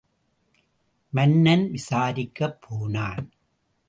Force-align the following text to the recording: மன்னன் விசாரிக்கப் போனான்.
மன்னன் 1.13 1.65
விசாரிக்கப் 1.71 2.57
போனான். 2.61 3.25